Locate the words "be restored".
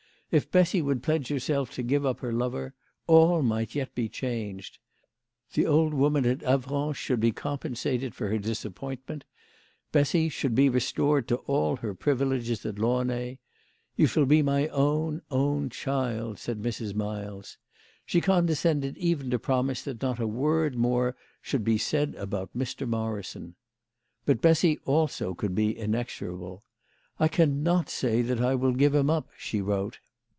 10.55-11.27